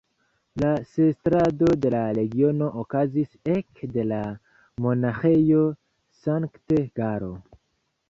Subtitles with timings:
[0.61, 4.25] La setlado de la regiono okazis ek de la
[4.89, 5.65] Monaĥejo
[6.25, 7.35] Sankt-Galo.